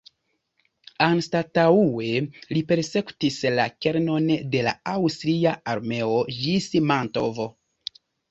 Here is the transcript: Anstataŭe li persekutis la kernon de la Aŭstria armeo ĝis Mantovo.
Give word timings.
Anstataŭe 1.07 2.21
li 2.57 2.63
persekutis 2.71 3.37
la 3.59 3.67
kernon 3.87 4.27
de 4.55 4.63
la 4.69 4.73
Aŭstria 4.95 5.53
armeo 5.75 6.17
ĝis 6.41 6.73
Mantovo. 6.93 7.47